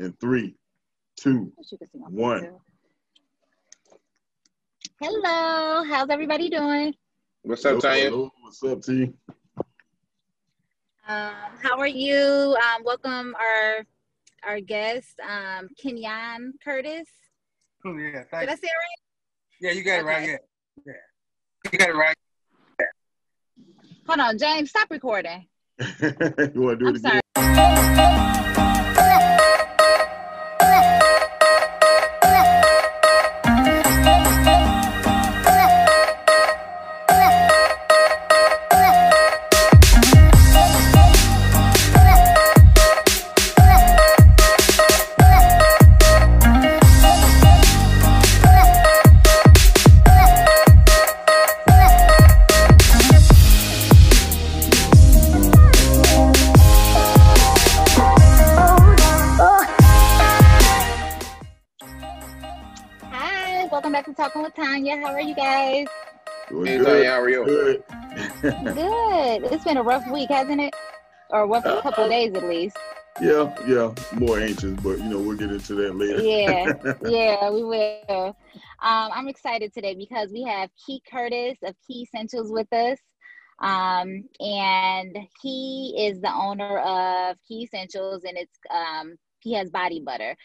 In 0.00 0.12
three, 0.20 0.54
two, 1.16 1.52
one. 1.92 2.52
Hello, 5.00 5.82
how's 5.82 6.08
everybody 6.08 6.48
doing? 6.48 6.94
What's 7.42 7.64
up, 7.64 7.80
Tanya? 7.80 8.12
What's 8.12 8.62
up, 8.62 8.80
T? 8.80 9.12
Um, 11.08 11.32
how 11.60 11.78
are 11.78 11.88
you? 11.88 12.56
Um, 12.62 12.84
welcome 12.84 13.34
our 13.40 13.84
our 14.46 14.60
guest, 14.60 15.18
um, 15.28 15.68
Kenyon 15.76 16.54
Curtis. 16.62 17.08
Oh, 17.84 17.96
yeah, 17.96 18.22
Did 18.38 18.50
I 18.50 18.54
say 18.54 18.68
it 18.68 18.70
right? 18.70 19.00
Yeah, 19.60 19.72
you 19.72 19.82
got 19.82 19.98
it 19.98 20.04
right. 20.04 20.22
Okay. 20.22 20.38
Yeah, 20.86 20.92
yeah, 21.64 21.70
you 21.72 21.78
got 21.80 21.88
it 21.88 21.96
right. 21.96 22.14
Hold 24.06 24.20
on, 24.20 24.38
James, 24.38 24.70
stop 24.70 24.92
recording. 24.92 25.48
you 25.80 25.86
want 25.90 26.78
to 26.78 26.84
do 26.84 26.86
I'm 26.86 26.94
it 26.94 27.02
sorry. 27.02 28.27
Again? 63.68 63.80
Hi, 63.80 63.90
welcome 63.90 63.92
back 63.92 64.04
to 64.06 64.14
Talking 64.14 64.42
with 64.42 64.54
Tanya. 64.54 64.96
How 64.96 65.12
are 65.12 65.20
you 65.20 65.34
guys? 65.34 65.86
Doing 66.48 66.66
Hey, 66.66 66.78
good. 66.78 66.86
Tanya, 66.86 67.10
how 67.10 67.20
are 67.20 67.30
you? 67.30 67.44
Good. 67.44 67.84
Good. 68.42 69.52
It's 69.52 69.64
been 69.64 69.76
a 69.76 69.82
rough 69.82 70.10
week, 70.10 70.30
hasn't 70.30 70.60
it? 70.60 70.74
Or 71.30 71.42
a 71.42 71.46
rough 71.46 71.64
couple 71.82 72.04
of 72.04 72.10
days 72.10 72.34
at 72.34 72.44
least. 72.44 72.76
yeah, 73.20 73.54
yeah. 73.66 73.94
More 74.18 74.40
anxious, 74.40 74.72
but 74.82 74.98
you 74.98 75.04
know 75.04 75.18
we'll 75.18 75.36
get 75.36 75.50
into 75.50 75.74
that 75.74 75.96
later. 75.96 76.22
Yeah, 76.22 76.72
yeah, 77.10 77.50
we 77.50 77.64
will. 77.64 78.36
Um, 78.80 79.10
I'm 79.12 79.28
excited 79.28 79.74
today 79.74 79.94
because 79.94 80.30
we 80.32 80.42
have 80.44 80.70
Key 80.86 81.02
Curtis 81.10 81.58
of 81.64 81.74
Key 81.86 82.02
Essentials 82.02 82.50
with 82.50 82.72
us. 82.72 82.98
Um, 83.60 84.22
and 84.38 85.18
he 85.42 86.06
is 86.08 86.20
the 86.20 86.32
owner 86.32 86.78
of 86.78 87.36
Key 87.46 87.64
Essentials 87.64 88.22
and 88.22 88.38
it's 88.38 88.56
um, 88.70 89.16
he 89.40 89.54
has 89.54 89.70
body 89.70 90.00
butter. 90.00 90.36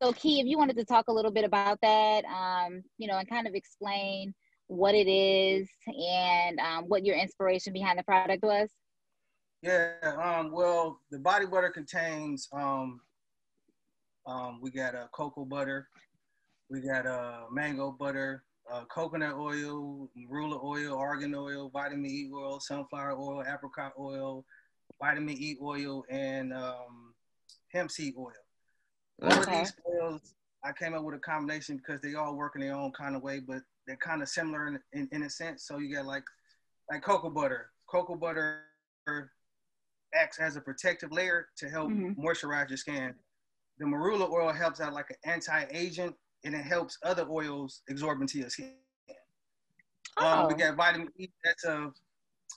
So 0.00 0.12
Key, 0.12 0.40
if 0.40 0.46
you 0.46 0.58
wanted 0.58 0.76
to 0.76 0.84
talk 0.84 1.08
a 1.08 1.12
little 1.12 1.30
bit 1.30 1.44
about 1.44 1.78
that, 1.82 2.24
um, 2.24 2.82
you 2.98 3.08
know, 3.08 3.18
and 3.18 3.28
kind 3.28 3.46
of 3.46 3.54
explain 3.54 4.34
what 4.68 4.94
it 4.94 5.08
is 5.08 5.68
and 5.86 6.58
um, 6.60 6.84
what 6.84 7.04
your 7.04 7.16
inspiration 7.16 7.72
behind 7.72 7.98
the 7.98 8.04
product 8.04 8.42
was. 8.42 8.70
Yeah. 9.62 9.94
Um. 10.22 10.52
Well, 10.52 11.00
the 11.10 11.18
body 11.18 11.46
butter 11.46 11.70
contains 11.70 12.48
um. 12.52 13.00
Um. 14.26 14.60
We 14.60 14.70
got 14.70 14.94
uh, 14.94 15.06
cocoa 15.12 15.44
butter. 15.44 15.88
We 16.70 16.80
got 16.80 17.06
uh 17.06 17.42
mango 17.52 17.92
butter, 17.92 18.44
uh, 18.72 18.84
coconut 18.86 19.34
oil, 19.34 20.08
marula 20.16 20.62
oil, 20.64 20.96
argan 20.96 21.34
oil, 21.34 21.70
vitamin 21.70 22.10
E 22.10 22.30
oil, 22.34 22.60
sunflower 22.60 23.12
oil, 23.12 23.42
apricot 23.42 23.92
oil, 23.98 24.44
vitamin 25.00 25.36
E 25.38 25.56
oil, 25.60 26.04
and 26.08 26.52
um, 26.54 27.14
hemp 27.72 27.90
seed 27.90 28.14
oil. 28.18 28.32
All 29.22 29.32
of 29.40 29.46
these 29.46 29.72
oils, 29.88 30.34
I 30.64 30.72
came 30.72 30.94
up 30.94 31.02
with 31.04 31.14
a 31.14 31.18
combination 31.18 31.76
because 31.76 32.00
they 32.00 32.14
all 32.14 32.34
work 32.34 32.54
in 32.54 32.60
their 32.60 32.74
own 32.74 32.92
kind 32.92 33.16
of 33.16 33.22
way, 33.22 33.40
but 33.40 33.62
they're 33.86 33.96
kind 33.96 34.22
of 34.22 34.28
similar 34.28 34.66
in, 34.68 34.78
in, 34.92 35.08
in 35.12 35.22
a 35.24 35.30
sense. 35.30 35.64
So 35.66 35.78
you 35.78 35.94
got 35.94 36.06
like 36.06 36.24
like 36.90 37.02
cocoa 37.02 37.30
butter. 37.30 37.70
Cocoa 37.88 38.16
butter 38.16 38.62
acts 40.14 40.38
as 40.38 40.56
a 40.56 40.60
protective 40.60 41.10
layer 41.12 41.48
to 41.56 41.68
help 41.68 41.90
Mhm. 41.90 42.16
moisturize 42.16 42.68
your 42.68 42.76
skin. 42.76 43.14
The 43.78 43.84
marula 43.86 44.30
oil 44.30 44.52
helps 44.52 44.80
out 44.80 44.92
like 44.92 45.10
an 45.10 45.16
anti-agent, 45.24 46.14
and 46.44 46.54
it 46.54 46.62
helps 46.64 46.98
other 47.02 47.26
oils 47.28 47.82
absorb 47.88 48.20
into 48.20 48.38
your 48.38 48.50
skin. 48.50 48.74
Um, 50.18 50.46
we 50.48 50.54
Oh. 50.54 50.56
got 50.56 50.76
vitamin 50.76 51.10
E. 51.16 51.28
That's 51.42 51.64
uh, 51.64 51.90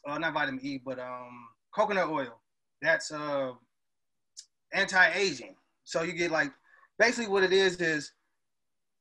uh, 0.08 0.18
not 0.18 0.34
vitamin 0.34 0.64
E, 0.66 0.78
but 0.80 1.00
um, 1.00 1.48
coconut 1.74 2.10
oil. 2.10 2.42
That's 2.82 3.12
uh, 3.12 3.54
anti-aging. 4.74 5.56
So 5.86 6.02
you 6.02 6.14
get 6.14 6.32
like 6.32 6.52
basically 7.00 7.30
what 7.32 7.44
it 7.44 7.54
is 7.54 7.78
is 7.78 8.12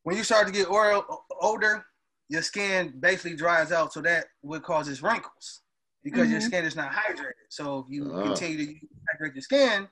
when 0.04 0.16
you 0.16 0.22
start 0.22 0.46
to 0.46 0.52
get 0.52 0.70
oil 0.70 1.04
older, 1.40 1.84
your 2.28 2.42
skin 2.42 2.94
basically 3.00 3.36
dries 3.36 3.72
out. 3.72 3.92
So 3.92 4.00
that 4.02 4.26
what 4.42 4.62
causes 4.62 5.02
wrinkles 5.02 5.62
because 6.04 6.30
your 6.30 6.40
Mhm. 6.40 6.44
skin 6.44 6.64
is 6.64 6.76
not 6.76 6.92
hydrated. 6.92 7.48
So 7.48 7.80
if 7.80 7.86
you 7.88 8.12
Ah. 8.14 8.22
continue 8.22 8.66
to 8.66 8.88
hydrate 9.10 9.34
your 9.34 9.42
skin, 9.42 9.88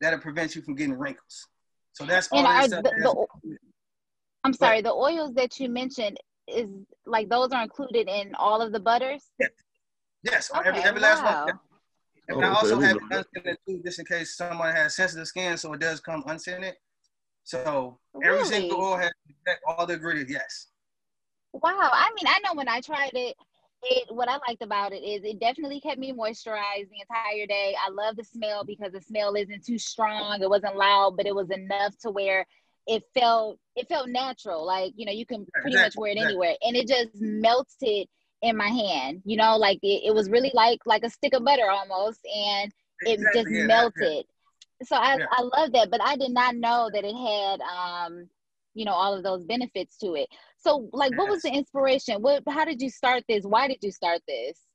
that'll 0.00 0.20
prevent 0.20 0.54
you 0.54 0.62
from 0.62 0.76
getting 0.76 0.96
wrinkles. 0.96 1.48
So 1.92 2.06
that's 2.06 2.28
all 2.28 2.38
And 2.38 2.46
that 2.46 2.56
are 2.56 2.68
stuff. 2.68 2.82
the, 2.84 2.90
the 3.02 3.26
I'm 4.44 4.52
sorry, 4.54 4.80
the 4.80 4.92
oils 4.92 5.34
that 5.34 5.58
you 5.58 5.68
mentioned 5.68 6.16
is 6.46 6.70
like 7.04 7.28
those 7.28 7.50
are 7.50 7.62
included 7.62 8.08
in 8.08 8.34
all 8.36 8.62
of 8.62 8.72
the 8.72 8.80
butters. 8.80 9.28
yes, 10.22 10.50
Okay, 10.54 10.68
every, 10.68 10.82
every 10.82 11.00
last 11.00 11.24
wow. 11.24 11.44
one. 11.46 11.58
And 12.28 12.36
Oh, 12.36 12.40
I 12.44 12.54
also 12.54 12.78
have 12.80 12.96
it 12.96 13.02
unscented 13.10 13.58
too, 13.66 13.80
just 13.84 13.98
in 13.98 14.04
case 14.04 14.36
someone 14.36 14.74
has 14.74 14.94
sensitive 14.96 15.26
skin, 15.28 15.56
so 15.56 15.72
it 15.72 15.80
does 15.80 16.00
come 16.00 16.22
unscented. 16.26 16.74
So 17.44 17.98
every 18.22 18.44
single 18.44 18.78
Really? 18.78 18.82
oil 18.82 18.96
has 18.98 19.12
all 19.66 19.86
the 19.86 19.94
ingredients. 19.94 20.32
Yes. 20.32 20.66
Wow. 21.52 21.90
I 21.92 22.10
mean, 22.14 22.26
I 22.26 22.38
know 22.44 22.54
when 22.54 22.68
I 22.68 22.80
tried 22.80 23.10
it, 23.14 23.36
it 23.82 24.14
what 24.14 24.28
I 24.28 24.38
liked 24.48 24.62
about 24.62 24.92
it 24.92 25.02
is 25.04 25.22
it 25.24 25.38
definitely 25.40 25.80
kept 25.80 25.98
me 25.98 26.12
moisturized 26.12 26.90
the 26.90 27.00
entire 27.00 27.46
day. 27.46 27.74
I 27.80 27.90
love 27.90 28.16
the 28.16 28.24
smell 28.24 28.64
because 28.64 28.92
the 28.92 29.00
smell 29.00 29.34
isn't 29.34 29.64
too 29.64 29.78
strong. 29.78 30.42
It 30.42 30.50
wasn't 30.50 30.76
loud, 30.76 31.16
but 31.16 31.26
it 31.26 31.34
was 31.34 31.50
enough 31.50 31.96
to 32.00 32.10
where 32.10 32.44
it 32.86 33.04
felt 33.14 33.58
it 33.76 33.88
felt 33.88 34.08
natural. 34.08 34.66
Like, 34.66 34.92
you 34.96 35.06
know, 35.06 35.12
you 35.12 35.26
can 35.26 35.46
pretty 35.62 35.78
much 35.78 35.96
wear 35.96 36.10
it 36.10 36.18
exactly. 36.18 36.22
anywhere. 36.24 36.54
And 36.62 36.76
it 36.76 36.88
just 36.88 37.10
melted 37.20 38.08
in 38.42 38.56
my 38.56 38.68
hand. 38.68 39.22
You 39.24 39.36
know, 39.36 39.56
like 39.56 39.78
it, 39.82 40.02
it 40.06 40.14
was 40.14 40.30
really 40.30 40.50
like 40.54 40.80
like 40.86 41.04
a 41.04 41.10
stick 41.10 41.34
of 41.34 41.44
butter 41.44 41.70
almost. 41.70 42.20
And 42.24 42.72
it 43.04 43.20
Exactly, 43.20 43.32
just 43.32 43.50
yeah, 43.50 43.66
melted. 43.66 44.26
So 44.82 44.96
I, 44.96 45.18
Yeah. 45.18 45.26
I 45.30 45.42
love 45.42 45.72
that, 45.72 45.90
but 45.90 46.00
I 46.02 46.16
did 46.16 46.30
not 46.32 46.56
know 46.56 46.90
that 46.92 47.04
it 47.04 47.14
had 47.14 47.60
um, 47.60 48.28
you 48.74 48.84
know, 48.84 48.92
all 48.92 49.14
of 49.14 49.22
those 49.24 49.44
benefits 49.44 49.96
to 49.98 50.14
it. 50.14 50.28
So 50.58 50.88
like 50.92 51.12
what 51.12 51.28
was 51.28 51.42
the 51.42 51.50
inspiration? 51.50 52.22
What 52.22 52.42
how 52.48 52.64
did 52.64 52.80
you 52.80 52.90
start 52.90 53.24
this? 53.28 53.44
Why 53.44 53.68
did 53.68 53.78
you 53.82 53.90
start 53.92 54.20
this? 54.28 54.66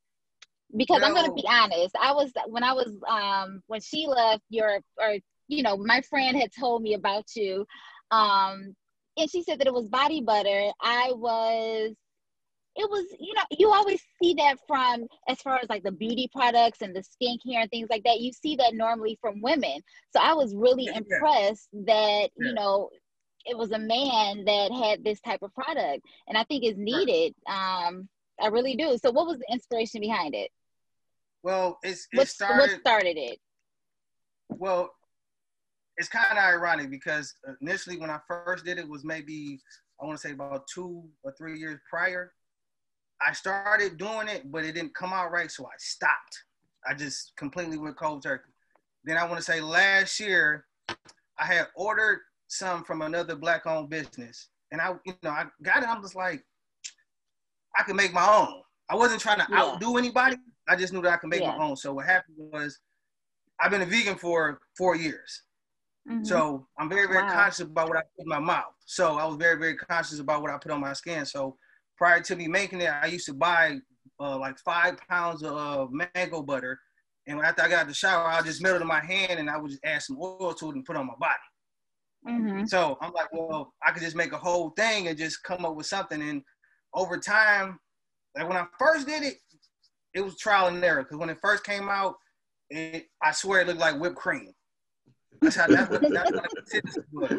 Because 0.76 1.02
I'm 1.04 1.14
gonna 1.14 1.32
be 1.34 1.46
honest, 1.48 1.96
I 2.02 2.14
was 2.14 2.32
when 2.48 2.64
I 2.64 2.74
was 2.74 2.92
um 3.08 3.62
when 3.68 3.82
she 3.82 4.08
left 4.08 4.44
your 4.50 4.80
or 5.00 5.16
you 5.48 5.64
know, 5.64 5.78
my 5.78 6.02
friend 6.02 6.36
had 6.38 6.52
told 6.58 6.82
me 6.82 6.94
about 6.94 7.26
you. 7.36 7.66
Um 8.12 8.76
and 9.18 9.30
she 9.30 9.44
said 9.44 9.60
that 9.60 9.68
it 9.68 9.74
was 9.74 9.88
body 9.88 10.22
butter. 10.22 10.72
I 10.82 11.12
was 11.14 11.96
it 12.76 12.90
was 12.90 13.06
you 13.20 13.34
know 13.34 13.44
you 13.52 13.72
always 13.72 14.02
see 14.22 14.34
that 14.34 14.58
from 14.68 15.06
as 15.28 15.40
far 15.42 15.60
as 15.62 15.70
like 15.70 15.84
the 15.84 15.92
beauty 15.92 16.30
products 16.34 16.82
and 16.82 16.96
the 16.96 17.02
skincare 17.02 17.62
and 17.62 17.70
things 17.70 17.88
like 17.90 18.04
that 18.04 18.20
you 18.20 18.32
see 18.32 18.56
that 18.56 18.74
normally 18.74 19.18
from 19.22 19.42
women 19.42 19.80
so 20.12 20.20
i 20.22 20.34
was 20.34 20.56
really 20.56 20.86
Yeah. 20.86 20.98
impressed 20.98 21.70
that 21.86 22.30
Yeah. 22.38 22.48
you 22.50 22.54
know 22.54 22.90
it 23.46 23.58
was 23.58 23.72
a 23.72 23.80
man 23.80 24.44
that 24.46 24.72
had 24.72 25.04
this 25.04 25.20
type 25.22 25.42
of 25.44 25.54
product 25.54 26.02
and 26.28 26.38
i 26.38 26.44
think 26.46 26.64
it's 26.64 26.78
needed 26.80 27.34
um 27.48 28.08
i 28.42 28.48
really 28.48 28.76
do 28.76 28.98
so 28.98 29.12
what 29.12 29.28
was 29.28 29.38
the 29.38 29.54
inspiration 29.54 30.02
behind 30.02 30.34
it 30.34 30.50
Well, 31.44 31.78
it's 31.84 32.08
it 32.12 32.18
what, 32.18 32.20
what 32.22 32.30
started. 32.30 32.80
started 32.80 33.18
it 33.18 33.40
Well, 34.50 34.90
it's 35.98 36.10
kind 36.10 36.38
of 36.38 36.44
ironic 36.44 36.90
because 36.90 37.36
initially 37.62 37.98
when 37.98 38.10
I 38.10 38.20
first 38.28 38.66
did 38.66 38.78
it 38.80 38.88
was 38.88 39.04
maybe 39.04 39.60
I 40.02 40.06
want 40.06 40.20
to 40.20 40.28
say 40.28 40.34
about 40.34 40.68
two 40.74 41.04
or 41.24 41.34
three 41.38 41.60
years 41.60 41.80
prior. 41.90 42.34
I 43.26 43.32
started 43.34 43.98
doing 43.98 44.28
it, 44.28 44.52
but 44.52 44.66
it 44.66 44.74
didn't 44.74 44.96
come 44.96 45.14
out 45.14 45.32
right, 45.32 45.50
so 45.50 45.66
I 45.66 45.76
stopped. 45.78 46.44
I 46.86 46.94
just 46.94 47.34
completely 47.38 47.78
went 47.78 47.98
cold 47.98 48.24
turkey. 48.24 48.52
Then 49.06 49.18
I 49.18 49.24
want 49.24 49.38
to 49.38 49.44
say 49.44 49.62
last 49.62 50.20
year, 50.20 50.66
I 51.40 51.46
had 51.46 51.68
ordered 51.76 52.20
some 52.48 52.84
from 52.84 53.02
another 53.02 53.36
black-owned 53.36 53.90
business, 53.90 54.50
and 54.72 54.82
I, 54.82 54.94
you 55.06 55.16
know, 55.24 55.30
I 55.30 55.46
got 55.62 55.84
it. 55.84 55.90
I'm 55.90 56.02
just 56.02 56.16
like, 56.16 56.44
I 57.78 57.84
can 57.84 57.96
make 57.96 58.14
my 58.14 58.28
own. 58.28 58.62
I 58.90 58.96
wasn't 58.96 59.22
trying 59.22 59.40
to 59.40 59.48
Yeah. 59.50 59.64
outdo 59.64 59.98
anybody. 59.98 60.38
I 60.68 60.76
just 60.76 60.94
knew 60.94 61.02
that 61.02 61.14
I 61.14 61.18
could 61.18 61.30
make 61.30 61.42
Yeah. 61.42 61.56
my 61.58 61.64
own. 61.64 61.76
So 61.78 61.94
what 61.94 62.06
happened 62.06 62.36
was, 62.38 62.80
I've 63.60 63.72
been 63.72 63.82
a 63.82 63.86
vegan 63.86 64.18
for 64.18 64.62
four 64.78 64.96
years. 64.96 65.44
Mhm. 66.08 66.26
So 66.26 66.68
I'm 66.78 66.90
very, 66.90 67.08
very 67.08 67.24
Wow. 67.24 67.34
conscious 67.34 67.62
about 67.62 67.88
what 67.88 67.98
I 67.98 68.02
put 68.02 68.24
in 68.24 68.28
my 68.28 68.40
mouth. 68.40 68.76
So 68.86 69.18
I 69.18 69.26
was 69.26 69.38
very, 69.38 69.58
very 69.58 69.78
conscious 69.78 70.20
about 70.20 70.42
what 70.42 70.52
I 70.52 70.58
put 70.58 70.72
on 70.72 70.82
my 70.82 70.94
skin. 70.94 71.26
So 71.26 71.58
prior 72.04 72.20
to 72.20 72.36
me 72.36 72.50
making 72.50 72.82
it, 72.82 72.90
I 72.90 73.06
used 73.06 73.28
to 73.28 73.34
buy 73.34 73.78
uh, 74.20 74.38
like 74.38 74.60
five 74.60 74.98
pounds 75.08 75.42
of 75.42 75.90
mango 75.94 76.42
butter. 76.42 76.78
And 77.28 77.40
after 77.40 77.62
I 77.62 77.70
got 77.70 77.84
out 77.84 77.88
the 77.88 77.94
shower, 77.94 78.28
I 78.28 78.42
just 78.42 78.62
melt 78.62 78.76
it 78.76 78.82
in 78.82 78.88
my 78.90 79.00
hand 79.00 79.40
and 79.40 79.50
I 79.50 79.56
would 79.58 79.72
just 79.72 79.86
add 79.86 80.02
some 80.02 80.18
oil 80.22 80.54
to 80.54 80.70
it 80.70 80.76
and 80.76 80.84
put 80.84 80.98
it 80.98 81.00
on 81.00 81.08
my 81.08 81.14
body. 81.18 81.34
Mhm. 82.28 82.68
So 82.68 82.98
I'm 83.00 83.14
like, 83.14 83.32
well, 83.32 83.74
I 83.82 83.92
could 83.94 84.04
just 84.04 84.18
make 84.18 84.34
a 84.34 84.38
whole 84.38 84.72
thing 84.72 85.08
and 85.08 85.18
just 85.18 85.44
come 85.44 85.64
up 85.64 85.76
with 85.76 85.86
something. 85.86 86.22
And 86.22 86.44
over 86.94 87.18
time, 87.18 87.80
like 88.36 88.50
when 88.50 88.58
I 88.58 88.66
first 88.78 89.08
did 89.08 89.24
it, 89.24 89.36
it 90.14 90.20
was 90.26 90.38
trial 90.38 90.68
and 90.68 90.84
error. 90.84 91.04
Because 91.04 91.18
when 91.20 91.30
it 91.30 91.38
first 91.42 91.64
came 91.64 91.88
out, 91.88 92.16
it, 92.70 93.06
I 93.22 93.32
swear 93.32 93.62
it 93.62 93.68
looked 93.68 93.80
like 93.80 93.98
whipped 93.98 94.18
cream. 94.18 94.52
That's 95.44 95.56
how 95.56 95.68
that's 95.68 95.90
what, 95.90 96.02
that's 96.14 96.32
what 96.32 96.44
the 96.44 96.50
consistency 96.50 97.02
was. 97.12 97.32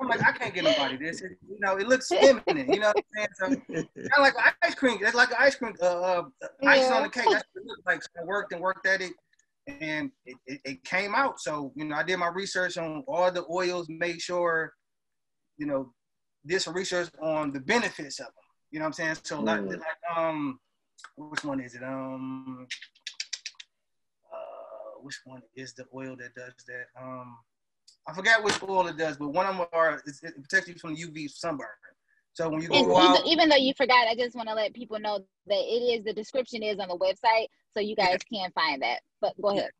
I'm 0.00 0.08
like, 0.08 0.22
I 0.22 0.32
can't 0.32 0.54
get 0.54 0.64
nobody 0.64 0.96
this. 0.96 1.22
It, 1.22 1.32
you 1.48 1.58
know, 1.60 1.76
it 1.76 1.86
looks 1.86 2.08
feminine. 2.08 2.72
You 2.72 2.80
know 2.80 2.88
what 2.88 2.96
I'm 2.96 3.02
saying? 3.16 3.28
So 3.34 3.46
kind 3.76 3.86
of 4.16 4.20
like 4.20 4.34
ice 4.62 4.74
cream. 4.74 4.98
It's 5.02 5.14
like 5.14 5.28
ice 5.38 5.54
cream, 5.56 5.74
uh, 5.80 5.86
uh, 5.86 6.22
ice 6.66 6.88
Yeah. 6.88 6.96
on 6.96 7.02
the 7.04 7.08
cake. 7.08 7.26
That's 7.30 7.44
what 7.52 7.62
it 7.62 7.66
looks 7.66 7.82
like. 7.86 8.02
So 8.02 8.08
I 8.20 8.24
worked 8.24 8.52
and 8.52 8.60
worked 8.60 8.86
at 8.86 9.00
it, 9.00 9.12
and 9.68 10.10
it, 10.26 10.36
it, 10.46 10.60
it 10.64 10.84
came 10.84 11.14
out. 11.14 11.40
So 11.40 11.72
you 11.76 11.84
know, 11.84 11.96
I 11.96 12.02
did 12.02 12.16
my 12.18 12.28
research 12.28 12.76
on 12.78 13.04
all 13.06 13.30
the 13.30 13.44
oils, 13.50 13.86
made 13.88 14.20
sure, 14.20 14.72
you 15.58 15.66
know, 15.66 15.92
did 16.46 16.60
some 16.62 16.74
research 16.74 17.10
on 17.22 17.52
the 17.52 17.60
benefits 17.60 18.18
of 18.18 18.26
them. 18.26 18.34
You 18.70 18.78
know 18.80 18.84
what 18.84 18.88
I'm 18.88 18.92
saying? 18.94 19.16
So 19.24 19.40
like, 19.40 19.60
Mm. 19.60 19.68
like 19.78 20.16
um, 20.16 20.58
which 21.16 21.44
one 21.44 21.60
is 21.60 21.74
it? 21.74 21.82
Um, 21.84 22.66
uh, 24.32 25.00
which 25.02 25.20
one 25.24 25.42
is 25.54 25.74
the 25.74 25.84
oil 25.94 26.16
that 26.16 26.34
does 26.34 26.54
that? 26.66 26.86
Um, 27.00 27.36
I 28.06 28.14
forgot 28.14 28.42
which 28.42 28.60
oil 28.62 28.86
it 28.88 28.96
does, 28.96 29.16
but 29.16 29.28
one 29.28 29.46
of 29.46 29.56
them 29.56 29.66
are 29.72 30.02
it, 30.04 30.34
protects 30.34 30.68
you 30.68 30.74
from 30.74 30.96
UV 30.96 31.30
sunburn. 31.30 31.68
So 32.34 32.48
when 32.48 32.62
you 32.62 32.68
go 32.68 32.96
out, 32.96 33.20
even, 33.20 33.26
even 33.26 33.48
though 33.48 33.56
you 33.56 33.74
forgot, 33.76 34.08
I 34.08 34.14
just 34.14 34.34
want 34.34 34.48
to 34.48 34.54
let 34.54 34.74
people 34.74 34.98
know 34.98 35.18
that 35.46 35.54
it 35.54 35.98
is 35.98 36.04
the 36.04 36.12
description 36.12 36.62
is 36.62 36.78
on 36.78 36.88
the 36.88 36.96
website, 36.96 37.46
so 37.72 37.80
you 37.80 37.94
guys 37.94 38.18
can 38.32 38.50
find 38.52 38.82
that. 38.82 39.00
But 39.20 39.34
go 39.40 39.50
ahead. 39.50 39.70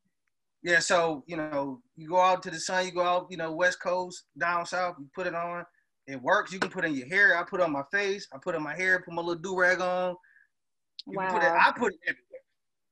Yeah, 0.63 0.79
so 0.79 1.25
you 1.27 1.37
know, 1.37 1.81
you 1.97 2.09
go 2.09 2.21
out 2.21 2.43
to 2.45 2.51
the 2.51 2.61
sun, 2.61 2.85
you 2.85 2.93
go 2.93 3.03
out, 3.03 3.27
you 3.31 3.37
know, 3.37 3.53
west 3.53 3.81
coast, 3.81 4.25
down 4.39 4.67
south, 4.67 4.97
you 4.99 5.09
put 5.15 5.27
it 5.27 5.35
on. 5.35 5.65
It 6.07 6.21
works. 6.21 6.53
You 6.53 6.59
can 6.59 6.71
put 6.71 6.85
in 6.85 6.95
your 6.95 7.07
hair. 7.07 7.39
I 7.39 7.45
put 7.45 7.61
on 7.61 7.71
my 7.73 7.85
face. 7.93 8.27
I 8.33 8.39
put 8.39 8.55
in 8.55 8.63
my 8.63 8.75
hair. 8.75 9.01
Put 9.01 9.15
my 9.15 9.23
little 9.23 9.41
do 9.41 9.57
rag 9.57 9.81
on. 9.81 10.17
You 11.07 11.17
can 11.19 11.31
put 11.31 11.43
it. 11.43 11.47
Wow. 11.47 11.61
I 11.61 11.73
put 11.79 11.93
it 11.93 12.01
everywhere. 12.09 12.43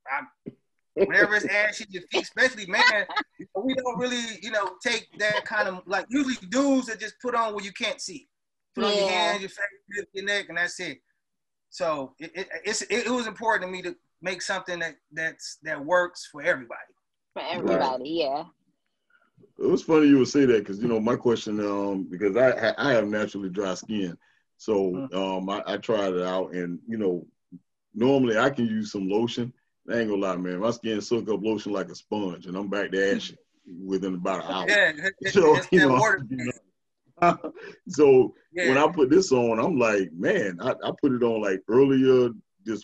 I, 0.07 0.51
whenever 0.95 1.35
it's 1.35 1.45
ashy, 1.45 1.85
your 1.89 2.03
feet, 2.03 2.23
especially 2.23 2.65
man, 2.65 3.05
you 3.37 3.47
know, 3.55 3.63
we 3.63 3.73
don't 3.75 3.97
really, 3.97 4.39
you 4.41 4.51
know, 4.51 4.71
take 4.85 5.07
that 5.19 5.45
kind 5.45 5.67
of 5.67 5.81
like 5.85 6.05
usually 6.09 6.35
dudes 6.49 6.87
that 6.87 6.99
just 6.99 7.15
put 7.21 7.35
on 7.35 7.53
where 7.53 7.63
you 7.63 7.71
can't 7.73 8.01
see. 8.01 8.27
Put 8.75 8.85
on 8.85 8.95
your 8.95 9.05
Yeah. 9.05 9.11
hands, 9.11 9.41
your 9.41 9.49
face, 9.49 10.05
your 10.13 10.25
neck, 10.25 10.45
and 10.49 10.57
that's 10.57 10.79
it. 10.79 10.99
So 11.69 12.15
it, 12.19 12.31
it, 12.35 12.49
it's, 12.65 12.81
it, 12.83 13.05
it 13.07 13.09
was 13.09 13.27
important 13.27 13.67
to 13.69 13.71
me 13.71 13.81
to 13.83 13.95
make 14.21 14.41
something 14.41 14.79
that 14.79 14.95
that's 15.11 15.57
that 15.63 15.83
works 15.83 16.27
for 16.31 16.41
everybody. 16.41 16.79
For 17.33 17.41
everybody, 17.41 18.09
yeah. 18.09 18.45
It 19.59 19.67
was 19.67 19.83
funny 19.83 20.07
you 20.07 20.17
would 20.19 20.27
say 20.27 20.45
that 20.45 20.59
because 20.59 20.79
you 20.81 20.87
know 20.87 20.99
my 20.99 21.15
question, 21.15 21.59
um, 21.59 22.07
because 22.09 22.35
I 22.35 22.73
I 22.77 22.91
have 22.93 23.07
naturally 23.07 23.49
dry 23.49 23.73
skin, 23.73 24.17
so 24.57 25.07
um 25.13 25.49
I, 25.49 25.63
I 25.65 25.77
tried 25.77 26.13
it 26.13 26.21
out 26.21 26.53
and 26.53 26.79
you 26.87 26.97
know 26.97 27.25
normally 27.93 28.37
I 28.37 28.49
can 28.49 28.65
use 28.65 28.91
some 28.91 29.07
lotion. 29.09 29.53
I 29.89 29.99
ain't 29.99 30.09
gonna 30.09 30.21
lie, 30.21 30.35
man, 30.37 30.59
my 30.59 30.71
skin 30.71 31.01
soak 31.01 31.29
up 31.29 31.41
lotion 31.41 31.71
like 31.71 31.89
a 31.89 31.95
sponge, 31.95 32.45
and 32.45 32.55
I'm 32.55 32.67
back 32.69 32.91
to 32.91 33.15
ashy 33.15 33.37
within 33.83 34.15
about 34.15 34.45
an 34.45 34.51
hour. 34.51 34.69
Yeah, 34.69 34.91
So, 35.31 35.59
you 35.71 35.79
know, 35.79 35.95
water. 35.95 36.25
you 36.29 36.51
know. 37.21 37.37
so 37.87 38.35
Yeah. 38.51 38.69
when 38.69 38.77
I 38.77 38.87
put 38.87 39.09
this 39.09 39.31
on, 39.31 39.59
I'm 39.59 39.77
like, 39.77 40.11
man, 40.13 40.59
I, 40.61 40.71
I 40.71 40.91
put 41.01 41.13
it 41.13 41.23
on 41.23 41.41
like 41.41 41.61
earlier 41.67 42.29